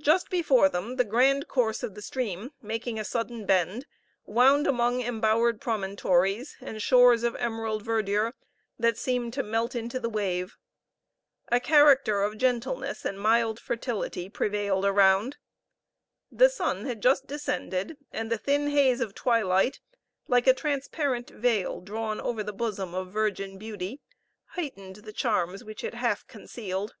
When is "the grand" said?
0.94-1.48